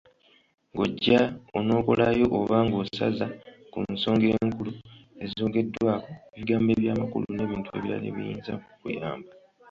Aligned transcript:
Ng’ojja 0.71 1.19
onokolayo 1.57 2.25
oba 2.39 2.57
ng’osaza 2.67 3.27
ku 3.71 3.79
nsonga 3.91 4.27
enkulu. 4.37 4.71
ezoogeddwako, 5.23 6.11
ebigambo 6.35 6.69
eby’amakulu, 6.75 7.27
n’ebintu 7.33 7.69
ebirala 7.77 8.05
ebiyinza 8.11 8.51
okukuyamba. 8.57 9.29